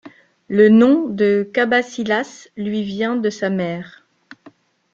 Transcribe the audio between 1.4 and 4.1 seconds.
Cabasilas lui vient de sa mère.